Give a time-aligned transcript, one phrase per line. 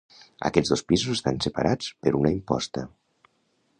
[0.47, 2.87] Aquests dos pisos estan separats per una imposta.